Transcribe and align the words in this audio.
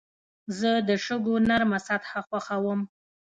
زه 0.59 0.71
د 0.87 0.89
شګو 1.05 1.35
نرمه 1.49 1.79
سطحه 1.87 2.19
خوښوم. 2.27 2.79